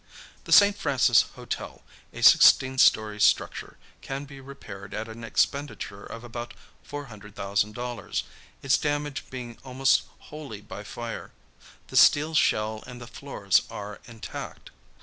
The 0.45 0.51
St. 0.51 0.75
Francis 0.75 1.21
Hotel, 1.35 1.83
a 2.11 2.23
sixteen 2.23 2.79
story 2.79 3.21
structure, 3.21 3.77
can 4.01 4.25
be 4.25 4.41
repaired 4.41 4.95
at 4.95 5.07
an 5.07 5.23
expenditure 5.23 6.03
of 6.03 6.23
about 6.23 6.55
$400,000, 6.89 8.23
its 8.63 8.79
damage 8.79 9.29
being 9.29 9.59
almost 9.63 10.01
wholly 10.17 10.61
by 10.61 10.83
fire. 10.83 11.29
The 11.89 11.97
steel 11.97 12.33
shell 12.33 12.83
and 12.87 12.99
the 12.99 13.05
floors 13.05 13.61
are 13.69 13.99
intact. 14.05 14.71